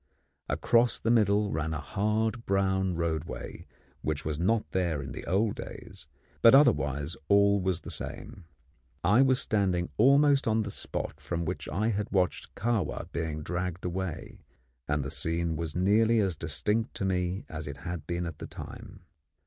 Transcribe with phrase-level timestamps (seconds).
[0.49, 3.67] Across the middle ran a hard brown roadway
[4.01, 6.07] which was not there in the old days;
[6.41, 8.45] but otherwise all was the same.
[9.03, 13.85] I was standing almost on the spot from which we had watched Kahwa being dragged
[13.85, 14.39] away,
[14.87, 18.49] and the scene was nearly as distinct to me as it had been at that
[18.49, 19.01] time.